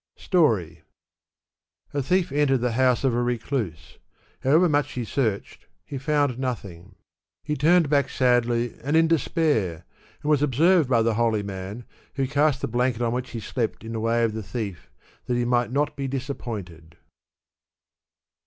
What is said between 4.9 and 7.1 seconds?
he searched, he found nothing.